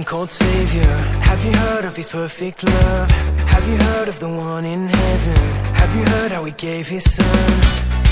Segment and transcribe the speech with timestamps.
[0.00, 0.94] called Savior.
[1.28, 3.10] Have you heard of His perfect love?
[3.54, 5.42] Have you heard of the one in heaven?
[5.74, 7.48] Have you heard how He gave His Son?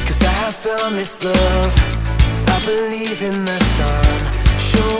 [0.06, 1.72] Cause I have found this love.
[2.54, 4.14] I believe in the Son.
[4.58, 4.99] Show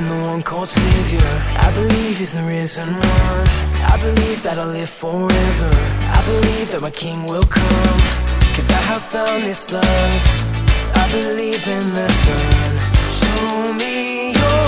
[0.00, 1.30] in the one called Savior.
[1.66, 3.46] I believe He's the risen one.
[3.92, 5.70] I believe that I'll live forever.
[6.18, 8.00] I believe that my King will come.
[8.54, 10.22] Cause I have found this love.
[11.02, 12.72] I believe in the Son.
[13.18, 14.59] Show me your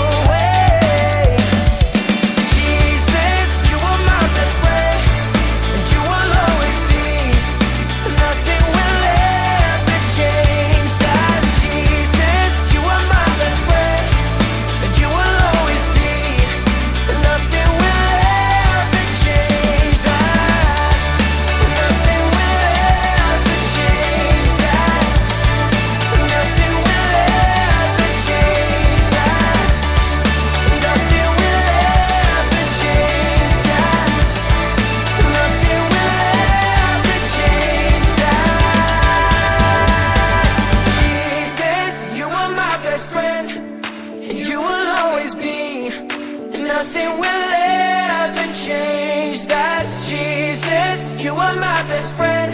[46.83, 49.85] nothing will ever change that.
[50.03, 52.51] Jesus, you are my best friend,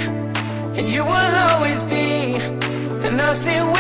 [0.78, 2.36] and you will always be.
[3.06, 3.79] And nothing will.